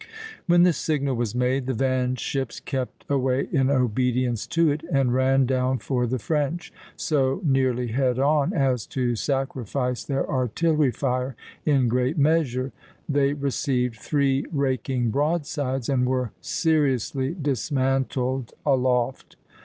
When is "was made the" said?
1.15-1.75